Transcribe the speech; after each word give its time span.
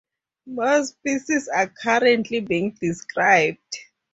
More 0.47 0.83
species 0.83 1.47
are 1.47 1.67
currently 1.67 2.39
being 2.39 2.71
described. 2.71 3.77